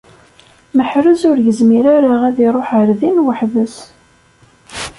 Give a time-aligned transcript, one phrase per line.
[0.77, 3.75] Meḥrez ur yezmir ara ad iṛuḥ ar din weḥd-s.